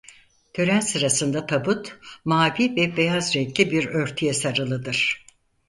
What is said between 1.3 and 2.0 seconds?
tabut